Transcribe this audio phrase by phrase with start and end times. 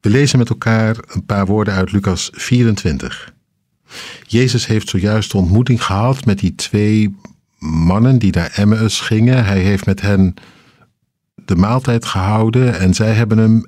[0.00, 3.32] We lezen met elkaar een paar woorden uit Lucas 24.
[4.26, 7.16] Jezus heeft zojuist de ontmoeting gehad met die twee
[7.58, 9.44] mannen die naar Emmaus gingen.
[9.44, 10.34] Hij heeft met hen
[11.34, 13.66] de maaltijd gehouden en zij hebben hem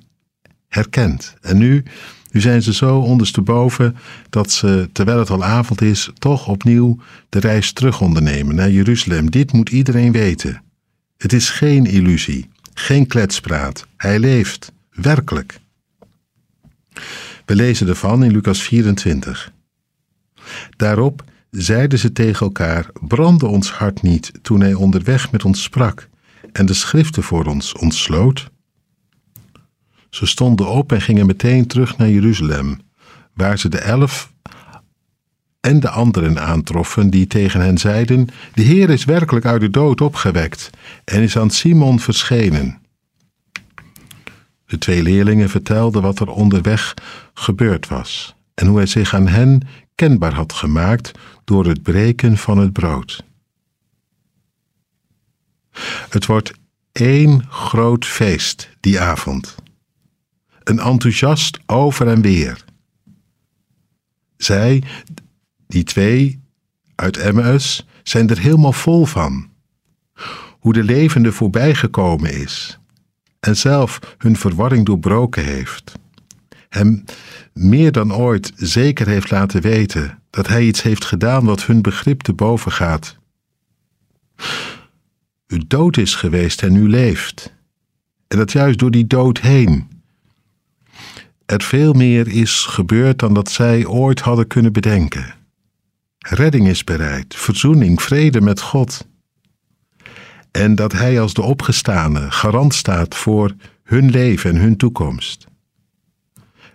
[0.69, 1.35] herkend.
[1.41, 1.83] En nu,
[2.31, 3.97] nu zijn ze zo ondersteboven
[4.31, 9.31] dat ze, terwijl het al avond is, toch opnieuw de reis terug ondernemen naar Jeruzalem.
[9.31, 10.63] Dit moet iedereen weten.
[11.17, 13.87] Het is geen illusie, geen kletspraat.
[13.97, 15.61] Hij leeft, werkelijk.
[17.45, 19.53] We lezen ervan in Lucas 24.
[20.77, 26.09] Daarop zeiden ze tegen elkaar: Brandde ons hart niet toen hij onderweg met ons sprak
[26.53, 28.51] en de schriften voor ons ontsloot?
[30.11, 32.81] Ze stonden op en gingen meteen terug naar Jeruzalem,
[33.35, 34.33] waar ze de elf
[35.61, 40.01] en de anderen aantroffen die tegen hen zeiden: De Heer is werkelijk uit de dood
[40.01, 40.71] opgewekt
[41.05, 42.82] en is aan Simon verschenen.
[44.73, 46.95] De twee leerlingen vertelden wat er onderweg
[47.35, 49.61] gebeurd was en hoe hij zich aan hen
[49.95, 51.13] kenbaar had gemaakt
[51.45, 53.25] door het breken van het brood.
[56.09, 56.53] Het wordt
[56.93, 59.55] één groot feest die avond.
[60.63, 62.65] Een enthousiast over en weer.
[64.37, 64.83] Zij,
[65.67, 66.41] die twee
[66.95, 69.51] uit Emmaus, zijn er helemaal vol van.
[70.59, 72.81] Hoe de levende voorbijgekomen is
[73.47, 75.93] en zelf hun verwarring doorbroken heeft.
[76.69, 77.05] Hem
[77.53, 82.21] meer dan ooit zeker heeft laten weten dat hij iets heeft gedaan wat hun begrip
[82.21, 83.17] te boven gaat.
[85.47, 87.55] U dood is geweest en u leeft.
[88.29, 89.91] En dat juist door die dood heen.
[91.47, 95.35] Er veel meer is gebeurd dan dat zij ooit hadden kunnen bedenken.
[96.19, 99.07] Redding is bereid, verzoening, vrede met God.
[100.53, 105.47] En dat Hij als de opgestane garant staat voor hun leven en hun toekomst.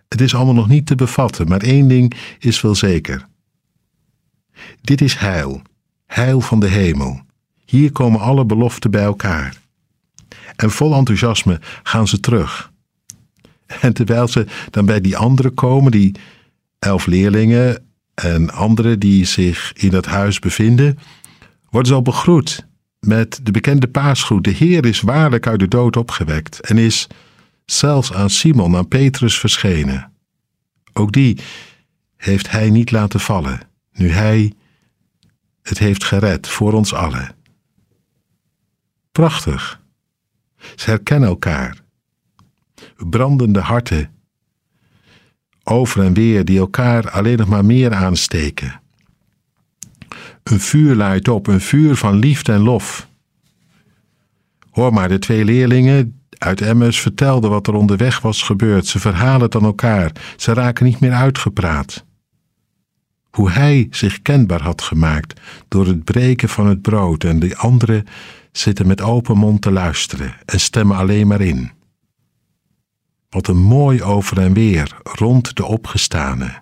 [0.07, 3.27] Het is allemaal nog niet te bevatten, maar één ding is wel zeker.
[4.81, 5.61] Dit is heil,
[6.05, 7.21] heil van de hemel.
[7.65, 9.57] Hier komen alle beloften bij elkaar.
[10.55, 12.71] En vol enthousiasme gaan ze terug.
[13.81, 16.15] En terwijl ze dan bij die anderen komen, die
[16.79, 20.99] elf leerlingen en anderen die zich in dat huis bevinden,
[21.69, 22.67] worden ze al begroet
[22.99, 24.43] met de bekende paasgroet.
[24.43, 27.07] De Heer is waarlijk uit de dood opgewekt en is
[27.65, 30.11] zelfs aan Simon, aan Petrus verschenen.
[30.93, 31.39] Ook die
[32.17, 33.59] heeft hij niet laten vallen,
[33.91, 34.53] nu hij
[35.61, 37.35] het heeft gered voor ons allen.
[39.11, 39.81] Prachtig.
[40.75, 41.81] Ze herkennen elkaar.
[42.97, 44.11] Brandende harten.
[45.63, 48.81] Over en weer die elkaar alleen nog maar meer aansteken.
[50.51, 53.07] Een vuur luidt op, een vuur van liefde en lof.
[54.71, 58.85] Hoor maar, de twee leerlingen uit Emmaus vertelden wat er onderweg was gebeurd.
[58.85, 60.11] Ze verhalen het aan elkaar.
[60.37, 62.05] Ze raken niet meer uitgepraat.
[63.29, 68.05] Hoe hij zich kenbaar had gemaakt door het breken van het brood en de anderen
[68.51, 71.71] zitten met open mond te luisteren en stemmen alleen maar in.
[73.29, 76.61] Wat een mooi over en weer rond de opgestane.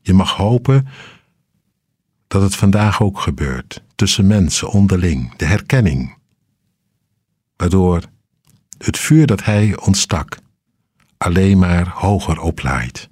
[0.00, 0.86] Je mag hopen
[2.32, 6.16] dat het vandaag ook gebeurt, tussen mensen onderling, de herkenning,
[7.56, 8.02] waardoor
[8.78, 10.38] het vuur dat hij ontstak
[11.16, 13.08] alleen maar hoger oplaait.